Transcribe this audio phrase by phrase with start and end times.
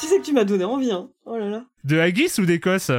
[0.00, 1.08] Tu sais que tu m'as donné envie, hein.
[1.26, 1.62] Oh là là.
[1.84, 2.90] De Haggis ou d'Écosse?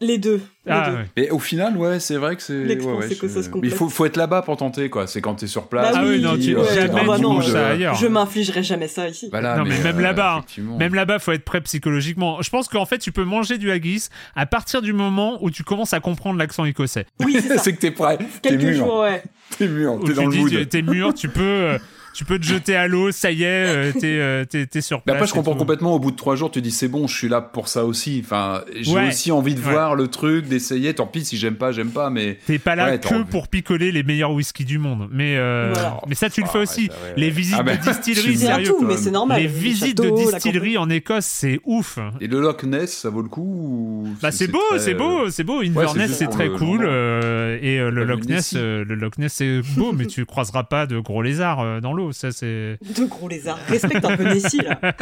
[0.00, 0.40] Les deux.
[0.66, 0.96] les Ah deux.
[0.96, 1.06] ouais.
[1.16, 2.64] Mais au final, ouais, c'est vrai que c'est.
[2.64, 3.08] L'expérience ouais,
[3.54, 5.06] ouais, il faut, faut être là-bas pour tenter, quoi.
[5.06, 5.92] C'est quand t'es sur place.
[5.94, 7.94] Bah Ah oui, non, tu ouais, jamais ah bah tu non, ça ailleurs.
[7.94, 9.28] Je m'infligerai jamais ça ici.
[9.30, 10.38] Voilà, non mais, même euh, là-bas, hein.
[10.38, 10.76] effectivement.
[10.76, 12.42] même là-bas, faut être prêt psychologiquement.
[12.42, 15.62] Je pense qu'en fait, tu peux manger du haggis à partir du moment où tu
[15.62, 17.06] commences à comprendre l'accent écossais.
[17.24, 18.18] Oui, c'est que t'es prêt.
[18.42, 18.74] Quelques mûr.
[18.84, 19.22] jours, ouais.
[19.56, 20.00] T'es mûr.
[20.00, 20.50] T'es tu dans le mood.
[20.50, 21.78] tu- t'es mûr, tu peux, euh,
[22.14, 24.98] tu peux te jeter à l'eau, ça y est, euh, t'es, euh, t'es, t'es sur
[24.98, 25.16] Mais place.
[25.16, 25.58] après, je comprends tout.
[25.58, 25.94] complètement.
[25.94, 28.20] Au bout de trois jours, tu dis c'est bon, je suis là pour ça aussi.
[28.24, 29.08] Enfin, j'ai Ouais.
[29.08, 29.70] aussi envie de Ouais.
[29.72, 30.92] voir le truc, d'essayer.
[30.94, 33.92] Tant pis si j'aime pas, j'aime pas, mais T'es pas là Ouais, que pour picoler
[33.92, 36.00] les meilleurs whiskies du monde, mais euh, Voilà.
[36.08, 36.90] mais ça tu le Ah, fais aussi.
[37.16, 38.68] Les visites Ah, de distilleries, tu C'est un sérieux.
[38.78, 39.40] tout, mais c'est normal.
[39.40, 41.98] Les Le visites de la distilleries en Écosse, c'est ouf.
[42.20, 44.98] et le Loch Ness, ça vaut le coup ou Bah c'est beau, très, c'est euh,
[44.98, 45.62] beau, c'est beau.
[45.62, 49.32] c'est Inverness c'est très cool euh, et euh, le Loch Ness, euh, le Loch Ness
[49.34, 52.01] c'est beau, mais tu croiseras pas de gros lézards euh, dans l'eau.
[52.10, 52.78] Ça c'est.
[52.96, 53.58] De gros lézards.
[53.68, 54.80] Respecte un peu Nessie, là.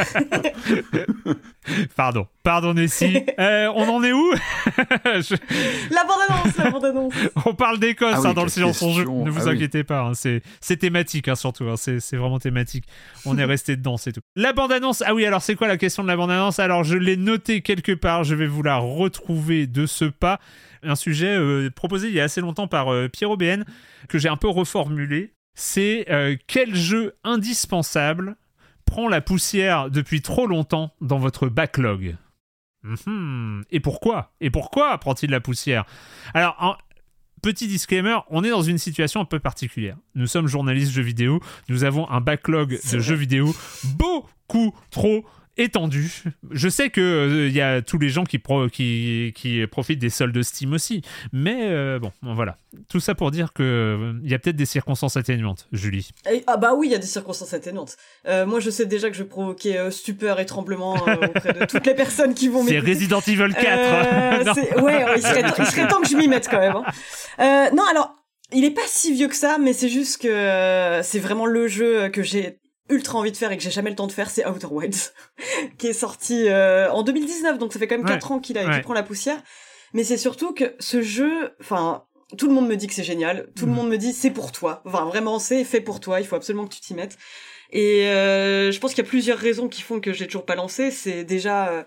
[1.96, 3.18] Pardon, pardon Nessie.
[3.38, 4.32] Euh, on en est où
[5.04, 5.34] Je-
[5.94, 7.14] La bande-annonce, la bande-annonce.
[7.46, 9.04] On parle d'Écosse Ah oui, hein, dans le silence en jeu.
[9.04, 9.56] Ne vous Ah oui.
[9.56, 11.64] inquiétez pas, hein, c'est c'est thématique hein, surtout.
[11.64, 12.84] hein, c'est c'est vraiment thématique.
[13.26, 14.20] On est resté dedans, c'est tout.
[14.36, 15.02] La bande-annonce.
[15.06, 16.58] Ah oui, alors c'est quoi la question de la bande-annonce?
[16.58, 18.24] Alors je l'ai noté quelque part.
[18.24, 20.40] Je vais vous la retrouver de ce pas.
[20.82, 23.64] Un sujet euh, proposé il y a assez longtemps par euh, Pierre OBN
[24.08, 25.34] que j'ai un peu reformulé.
[25.54, 28.36] C'est euh, quel jeu indispensable
[28.86, 32.16] prend la poussière depuis trop longtemps dans votre backlog?
[32.82, 33.64] Mhm.
[33.70, 34.32] Et pourquoi?
[34.40, 35.84] Et pourquoi prend-il la poussière?
[36.34, 36.76] Alors, en-
[37.42, 39.96] petit disclaimer, on est dans une situation un peu particulière.
[40.14, 43.54] Nous sommes journalistes jeux vidéo, nous avons un backlog de jeux vidéo
[43.96, 45.24] beaucoup trop
[45.56, 46.10] étendu.
[46.50, 49.98] Je sais que euh, il y a tous les gens qui, pro- qui, qui profitent
[49.98, 51.02] des soldes Steam aussi,
[51.32, 52.56] mais euh, bon, voilà.
[52.88, 56.10] Tout ça pour dire que euh, il y a peut-être des circonstances atténuantes, Julie.
[56.30, 57.96] Et- ah bah oui, il y a des circonstances atténuantes.
[58.26, 61.52] Euh, moi, je sais déjà que je vais provoquer euh, stupeur et tremblement euh, auprès
[61.52, 62.78] de toutes les personnes qui vont C'est.
[62.78, 63.64] Resident Evil 4.
[63.66, 64.54] Euh, Non.
[64.54, 66.76] c'est- ouais, il serait, il serait temps que je m'y mette quand même.
[66.76, 66.84] hein.
[67.40, 68.14] Euh, non, alors,
[68.52, 71.68] il est pas si vieux que ça, mais c'est juste que euh, c'est vraiment le
[71.68, 72.59] jeu que j'ai
[72.90, 75.12] ultra envie de faire et que j'ai jamais le temps de faire, c'est Outer Wilds,
[75.78, 78.58] qui est sorti euh, en 2019, donc ça fait quand même Ouais, 4 ans qu'il
[78.58, 78.72] a, ouais.
[78.74, 79.40] qu'il prend la poussière.
[79.94, 82.04] Mais c'est surtout que ce jeu, enfin,
[82.38, 83.76] tout le monde me dit que c'est génial, tout le Mhm.
[83.76, 84.82] monde me dit c'est pour toi.
[84.84, 87.16] Enfin, vraiment, c'est fait pour toi, il faut absolument que tu t'y mettes.
[87.72, 90.54] Et euh, je pense qu'il y a plusieurs raisons qui font que j'ai toujours pas
[90.56, 90.90] lancé.
[90.90, 91.82] C'est déjà, euh,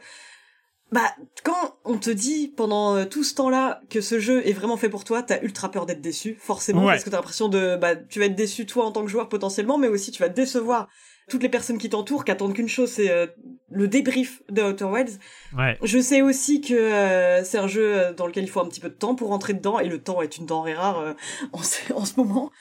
[0.94, 4.78] bah, quand on te dit pendant euh, tout ce temps-là que ce jeu est vraiment
[4.78, 6.94] fait pour toi, t'as ultra peur d'être déçu, forcément, Ouais.
[6.94, 9.28] parce que t'as l'impression de, bah, tu vas être déçu toi en tant que joueur
[9.28, 10.88] potentiellement, mais aussi tu vas décevoir
[11.30, 13.28] toutes les personnes qui t'entourent, qui attendent qu'une chose, c'est euh,
[13.72, 15.20] le débrief de Outer Wilds.
[15.58, 15.78] Ouais.
[15.82, 18.82] Je sais aussi que euh, c'est un jeu euh, dans lequel il faut un petit
[18.82, 21.14] peu de temps pour rentrer dedans, et le temps est une denrée rare euh,
[21.54, 22.52] en, ce, en ce moment.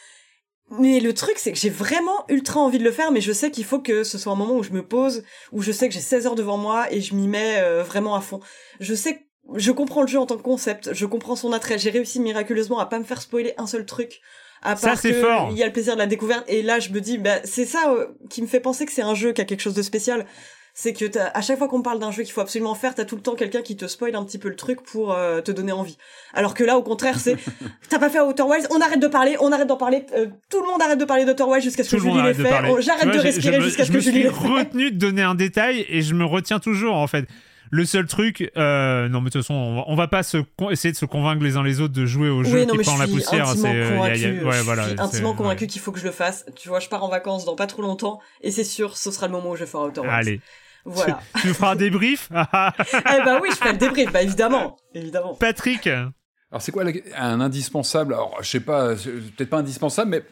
[0.70, 3.50] Mais le truc, c'est que j'ai vraiment ultra envie de le faire, mais je sais
[3.50, 5.22] qu'il faut que ce soit un moment où je me pose,
[5.52, 8.14] où je sais que j'ai 16 heures devant moi et je m'y mets euh, vraiment
[8.14, 8.40] à fond.
[8.80, 11.90] Je sais je comprends le jeu en tant que concept, je comprends son attrait, j'ai
[11.90, 14.20] réussi miraculeusement à pas me faire spoiler un seul truc.
[14.62, 15.48] À Ça, part c'est que fort.
[15.50, 17.66] il y a le plaisir de la découverte, et là je me dis, bah, c'est
[17.66, 19.82] ça euh, qui me fait penser que c'est un jeu qui a quelque chose de
[19.82, 20.26] spécial.
[20.74, 23.04] C'est que t'as- à chaque fois qu'on parle d'un jeu qu'il faut absolument faire, t'as
[23.04, 25.50] tout le temps quelqu'un qui te spoil un petit peu le truc pour euh, te
[25.52, 25.98] donner envie.
[26.32, 27.36] Alors que là, au contraire, c'est
[27.90, 30.60] t'as pas fait Outer Wilds, on arrête de parler, on arrête d'en parler, euh, tout
[30.62, 32.54] le monde arrête de parler d'Outer Wilds jusqu'à ce que Julie l'ait de fait.
[32.70, 34.48] On- J'arrête vois, de respirer jusqu'à ce que Julie l'ait fait.
[34.48, 37.26] retenu de donner un détail et je me retiens toujours en fait.
[37.74, 40.36] Le seul truc, euh, non mais de toute façon, on va, on va pas se
[40.70, 42.82] essayer de se convaincre les uns les autres de jouer au jeu Oui, non, qui
[42.82, 43.48] prend la poussière.
[43.48, 45.36] c'est, euh, ouais, je voilà, suis intimement ouais.
[45.36, 46.44] convaincue qu'il faut que je le fasse.
[46.54, 49.26] Tu vois, je pars en vacances dans pas trop longtemps, et c'est sûr, ce sera
[49.26, 50.12] le moment où je ferai Outer Wilds.
[50.12, 50.40] Allez,
[50.84, 51.18] Voilà.
[51.40, 52.28] tu nous feras un débrief.
[52.32, 55.34] eh bah oui, je ferai le débrief, bah évidemment, évidemment.
[55.34, 56.12] Patrick, Alors
[56.60, 56.84] c'est quoi
[57.16, 58.12] un indispensable?
[58.12, 60.22] Alors je sais pas, peut-être pas indispensable, mais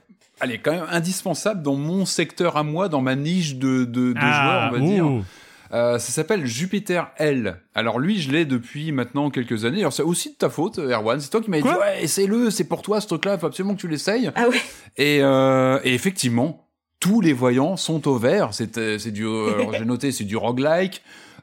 [0.41, 4.19] allez quand même indispensable dans mon secteur à moi, dans ma niche de, de, de
[4.21, 5.25] Ah, joueur, on va dire.
[5.73, 7.61] Euh, ça s'appelle Jupiter L.
[7.75, 9.81] Alors lui, je l'ai depuis maintenant quelques années.
[9.81, 11.21] Alors c'est aussi de ta faute, Erwan.
[11.21, 13.81] C'est toi qui m'as dit ouais, essaye-le, c'est pour toi ce truc-là, faut absolument que
[13.81, 14.31] tu l'essayes.
[14.35, 14.61] Ah ouais.
[14.97, 16.69] Et, euh, et effectivement,
[16.99, 18.49] tous les voyants sont au vert.
[18.53, 21.03] C'est euh, c'est du, alors j'ai noté, c'est du roguelike.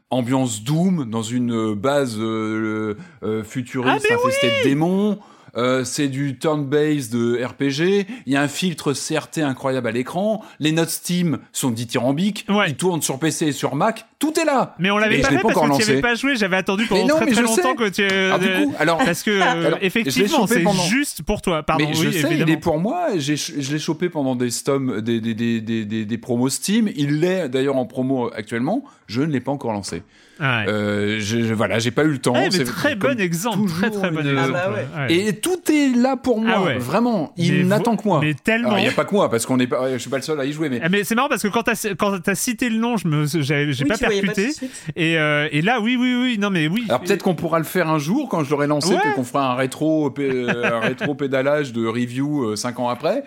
[0.10, 5.20] Ambiance Doom dans une base euh, euh, futuriste Ah, infestée de démons.
[5.56, 8.06] Euh, c'est du turn-based de RPG.
[8.26, 10.44] Il y a un filtre CRT incroyable à l'écran.
[10.60, 12.46] Les notes Steam sont dithyrambiques.
[12.50, 12.66] Ouais.
[12.70, 14.06] Ils tournent sur PC et sur Mac.
[14.20, 14.74] Tout est là.
[14.80, 16.36] mais on l'avait pas fait pas parce encore que tu avais pas joué.
[16.36, 17.76] J'avais attendu pendant non, très très longtemps sais.
[17.76, 18.04] que tu.
[18.04, 21.62] Alors du coup, alors parce que euh, Alors, effectivement, c'est pendant- juste pour toi.
[21.62, 23.10] Pardon, mais oui, je sais, il est pour moi.
[23.18, 26.90] J'ai, je l'ai chopé pendant des Stom, des, des, des, des, des, des promos Steam.
[26.96, 28.84] Il l'est d'ailleurs en promo actuellement.
[29.06, 30.02] Je ne l'ai pas encore lancé.
[30.40, 30.66] Ouais.
[30.68, 32.34] Euh, je, je- voilà, j'ai pas eu le temps.
[32.36, 34.54] Eh, mais C'est très comme bon exemple, toujours, très très bon exemple.
[34.56, 35.10] Ah bah.
[35.12, 36.78] Et tout est là pour moi, Ah ouais.
[36.78, 37.34] vraiment.
[37.38, 38.20] Il Mais n'attend que moi.
[38.22, 38.68] Mais tellement.
[38.70, 40.22] Alors, il n'y a pas que moi, parce qu'on est pas, je suis pas le
[40.24, 42.36] seul à y jouer, mais Ah, Mais c'est marrant parce que quand t'as quand t'as
[42.36, 44.50] cité le nom, je me j'ai j'ai Oui, pas percuté.
[44.96, 46.86] et, euh, et là, oui, oui, oui, non mais oui.
[46.90, 49.00] Alors peut-être qu'on pourra le faire un jour quand je l'aurai lancé, Ouais.
[49.02, 53.24] peut-être qu'on fera un rétro, euh, un rétro pédalage de review euh, cinq ans après.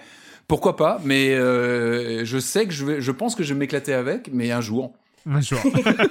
[0.49, 3.93] Pourquoi pas Mais euh, je sais que je vais, je pense que je vais m'éclater
[3.95, 4.93] avec, mais un jour.
[5.29, 5.59] Un jour.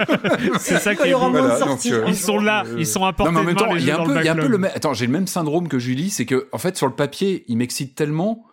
[0.59, 1.31] c'est ça qui il est y aura beau.
[1.33, 1.91] moins de Voilà, sorties.
[1.91, 3.75] donc, euh, Ils sont là, Euh, ils sont à portée non, mais en même temps,
[3.75, 4.51] il y a un peu, il y a un peu backlog.
[4.51, 4.71] le même.
[4.75, 7.57] Attends, j'ai le même syndrome que Julie, c'est que en fait sur le papier, il
[7.57, 8.45] m'excite tellement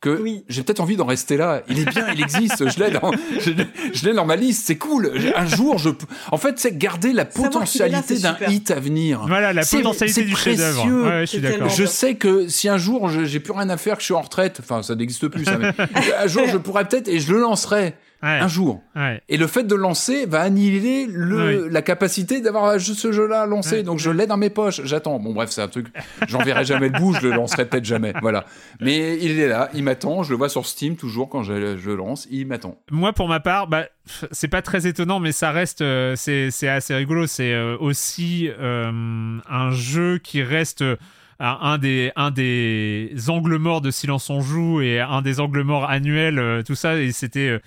[0.00, 0.44] que Oui.
[0.50, 1.62] j'ai peut-être envie d'en rester là.
[1.66, 2.68] Il est bien, il existe.
[2.68, 3.10] Je l'ai dans,
[3.40, 4.66] je, l'ai- je dans ma liste.
[4.66, 5.10] C'est cool.
[5.34, 5.88] Un jour, je,
[6.30, 9.24] en fait, c'est garder la potentialité d'un hit à venir.
[9.26, 10.84] Voilà la potentialité c'est du chef-d'œuvre.
[10.84, 11.56] Ouais, je suis C'est d'accord.
[11.68, 14.06] tellement- Je sais que si un jour je- j'ai plus rien à faire, que je
[14.06, 15.70] suis en retraite, enfin ça n'existe plus ça, mais
[16.22, 18.80] un jour je pourrais peut-être et je le lancerai Ouais, un jour.
[18.96, 19.20] ouais.
[19.28, 21.68] Et le fait de lancer va annihiler le, Oui.
[21.70, 23.76] la capacité d'avoir juste ce jeu-là lancé.
[23.76, 23.82] Ouais.
[23.82, 24.80] Donc je l'ai dans mes poches.
[24.84, 25.18] J'attends.
[25.18, 25.88] Bon bref, c'est un truc.
[26.26, 27.12] J'en verrai jamais le bout.
[27.14, 28.14] Je le lancerai peut-être jamais.
[28.22, 28.46] Voilà.
[28.80, 29.68] Mais il est là.
[29.74, 30.22] Il m'attend.
[30.22, 32.26] Je le vois sur Steam toujours quand je, je lance.
[32.30, 32.78] Il m'attend.
[32.90, 33.84] Moi, pour ma part, bah,
[34.32, 37.26] c'est pas très étonnant, mais ça reste, euh, c'est assez rigolo.
[37.26, 40.96] C'est euh, aussi euh, un jeu qui reste euh,
[41.40, 45.90] un des, un des angles morts de Silence on joue et un des angles morts
[45.90, 46.96] annuels, euh, tout ça.
[46.96, 47.48] Et c'était.
[47.48, 47.58] euh,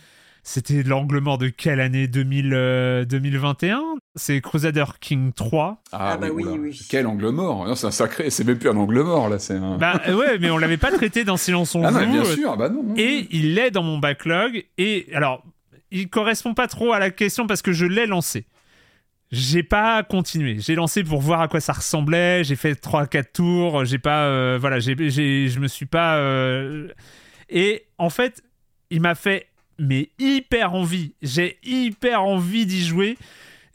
[0.50, 2.08] c'était l'angle mort de quelle année?
[2.08, 3.82] 2000, euh, 2021
[4.16, 5.82] C'est Crusader King 3.
[5.92, 6.80] Ah bah oui, oui.
[6.90, 7.68] Quel angle mort?
[7.68, 8.30] Non, c'est un sacré.
[8.30, 9.40] C'est même plus un angle mort là.
[9.40, 9.78] C'est un.
[9.78, 12.12] Bah euh, ouais, mais on l'avait pas traité dans Silence on ah non, joue.
[12.12, 12.56] bien euh, sûr.
[12.56, 12.94] Bah non.
[12.96, 14.64] Et il est dans mon backlog.
[14.78, 15.44] Et alors,
[15.92, 18.46] il correspond pas trop à la question parce que je l'ai lancé.
[19.34, 20.60] J'ai pas continué.
[20.60, 22.46] J'ai lancé pour voir à quoi ça ressemblait.
[22.46, 23.84] J'ai fait 3-4 tours.
[23.84, 24.24] J'ai pas.
[24.28, 26.16] euh, voilà, j'ai, j'ai- je me suis pas.
[26.20, 26.88] euh,
[27.50, 28.42] Et en fait,
[28.92, 29.48] il m'a fait.
[29.80, 31.14] Mais hyper envie.
[31.22, 33.18] J'ai hyper envie d'y jouer.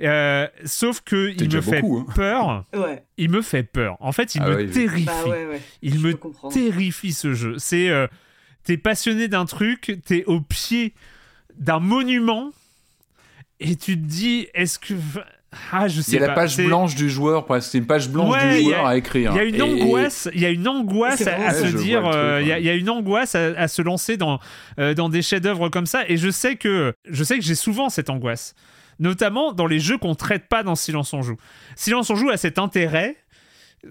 [0.01, 2.13] Euh, sauf que il me fait beaucoup, hein.
[2.15, 2.65] peur.
[2.75, 3.05] Ouais.
[3.19, 3.97] Il me fait peur.
[4.01, 5.05] En fait, il Ah me terrifie.
[5.05, 5.61] Bah ouais, ouais.
[5.83, 6.19] Il Je me
[6.51, 7.55] terrifie ce jeu.
[7.59, 8.07] C'est euh,
[8.65, 10.95] t'es passionné d'un truc, t'es au pied
[11.57, 12.51] d'un monument
[13.61, 14.95] et tu te dis est-ce que
[15.73, 17.47] ah je Il sais y a la page blanche du joueur.
[17.61, 19.33] C'est une page blanche Ouais, du il y joueur a- à écrire.
[19.33, 22.41] Il y a une Et- angoisse, il y a une angoisse à, se dire, euh,
[22.41, 24.39] il y a- il y, une angoisse à, à se lancer dans
[24.79, 26.03] euh, dans des chefs-d'œuvre comme ça.
[26.09, 28.55] Et je sais que je sais que j'ai souvent cette angoisse,
[28.99, 31.37] notamment dans les jeux qu'on traite pas dans Silence on joue.
[31.77, 33.17] Silence on joue a cet intérêt,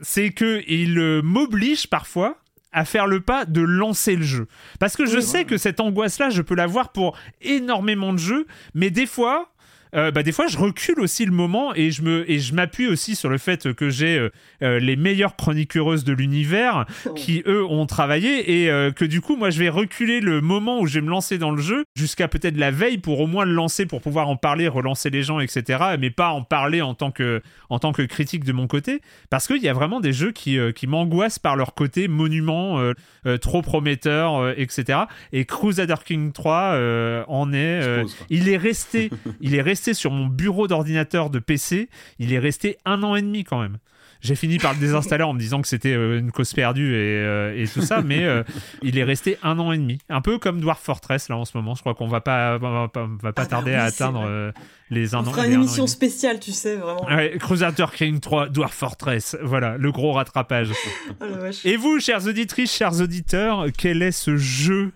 [0.02, 2.38] c'est que il euh, m'oblige parfois
[2.74, 4.48] à faire le pas de lancer le jeu.
[4.80, 5.22] Parce que je Oui.
[5.22, 9.51] sais que cette angoisse-là, je peux l'avoir pour énormément de jeux, mais des fois,
[9.96, 12.88] euh, bah, des fois, je recule aussi le moment et je me et je m'appuie
[12.88, 14.30] aussi sur le fait que j'ai euh,
[14.64, 19.36] euh, les meilleures chroniqueuses de l'univers qui eux ont travaillé et euh, que du coup,
[19.36, 22.28] moi, je vais reculer le moment où je vais me lancer dans le jeu jusqu'à
[22.28, 25.40] peut-être la veille pour au moins le lancer pour pouvoir en parler, relancer les gens,
[25.40, 25.80] etc.
[26.00, 29.48] Mais pas en parler en tant que en tant que critique de mon côté, parce
[29.48, 32.94] qu'il y a vraiment des jeux qui euh, qui m'angoissent par leur côté monument, euh,
[33.26, 35.00] euh, trop prometteur, euh, etc.
[35.34, 37.58] Et Crusader King 3 euh, en est.
[37.84, 39.10] euh, il est resté,
[39.42, 41.90] il est resté sur mon bureau d'ordinateur de PC.
[42.20, 43.78] Il est resté un an et demi quand même.
[44.24, 46.98] J'ai fini par le désinstaller en me disant que c'était euh, une cause perdue et,
[46.98, 48.44] euh, et tout ça, mais euh,
[48.84, 49.98] il est resté un an et demi.
[50.10, 51.74] Un peu comme Dwarf Fortress là en ce moment.
[51.74, 54.24] Je crois qu'on va pas, va pas, va pas Ah bah tarder oui, à atteindre
[54.28, 54.52] euh,
[54.92, 55.32] les un On an.
[55.32, 57.04] fera une émission spéciale, tu sais, vraiment.
[57.08, 60.70] Ouais, Crusader King 3, Dwarf Fortress, voilà, le gros rattrapage.
[61.20, 61.26] Oh.
[61.66, 64.92] Et vous, chères auditrices, chers auditeurs, quel est ce jeu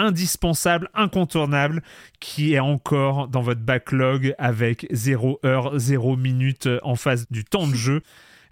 [0.00, 1.82] indispensable, incontournable,
[2.18, 7.68] qui est encore dans votre backlog avec 0 heure, 0 minute en face du temps
[7.68, 8.02] de jeu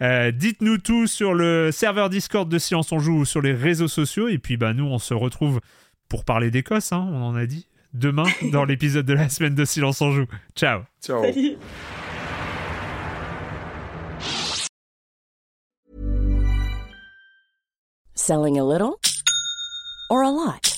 [0.00, 3.88] Euh, Dites-nous tout sur le serveur Discord de Silence on Joue ou sur les réseaux
[3.88, 4.28] sociaux.
[4.28, 5.60] Et puis, bah, nous, on se retrouve
[6.08, 9.64] pour parler d'Écosse, hein, on en a dit, demain dans l'épisode de la semaine de
[9.64, 10.26] Silence on Joue.
[10.54, 11.22] Ciao Ciao.
[11.24, 11.56] Salut.
[18.14, 19.00] Selling a little
[20.10, 20.77] or a lot?